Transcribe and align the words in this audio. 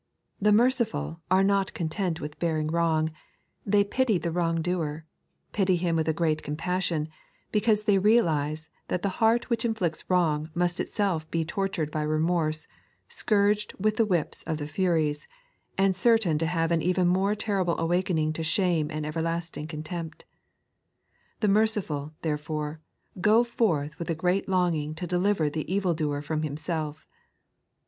77ie 0.41 0.55
merci/W 0.55 1.17
are 1.29 1.43
not 1.43 1.75
content 1.75 2.19
with 2.19 2.39
bearing 2.39 2.69
wrong; 2.69 3.11
they 3.67 3.83
pity 3.83 4.17
the 4.17 4.31
wrong 4.31 4.59
doer, 4.59 5.05
pity 5.51 5.75
him 5.75 5.95
with 5.95 6.07
a 6.07 6.11
great 6.11 6.41
compassion, 6.41 7.07
because 7.51 7.83
they 7.83 7.99
realize 7.99 8.67
that 8.87 9.03
the 9.03 9.21
heart 9.21 9.51
which 9.51 9.63
inflicts 9.63 10.09
wrong 10.09 10.49
must 10.55 10.79
itself 10.79 11.29
be 11.29 11.45
tortured 11.45 11.91
by 11.91 12.01
remorse, 12.01 12.65
scourged 13.09 13.75
with 13.79 13.97
the 13.97 14.05
whips 14.07 14.41
of 14.47 14.57
the 14.57 14.65
Furies, 14.67 15.27
and 15.77 15.95
certain 15.95 16.39
to 16.39 16.47
have 16.47 16.71
an 16.71 16.81
even 16.81 17.07
more 17.07 17.35
terrible 17.35 17.77
awakening 17.77 18.33
to 18.33 18.41
shame 18.41 18.89
and 18.89 19.05
everlastiog 19.05 19.69
contempt. 19.69 20.25
The 21.41 21.47
merciful, 21.47 22.15
therefore, 22.23 22.79
go 23.21 23.43
forth 23.43 23.99
with 23.99 24.09
a 24.09 24.15
great 24.15 24.49
longing 24.49 24.95
to 24.95 25.05
deliver 25.05 25.47
the 25.47 25.71
evildoer 25.71 26.23
from 26.23 26.41
himself. 26.41 27.07